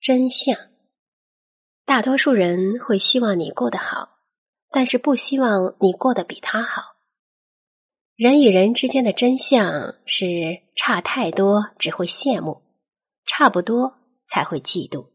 [0.00, 0.56] 真相。
[1.84, 4.08] 大多数人会希望你过得好
[4.70, 6.96] 但是不希望你过得比他好。
[8.16, 12.62] 人与人之间的真相是差太多只会羡慕
[13.26, 15.09] 差不多才会嫉妒。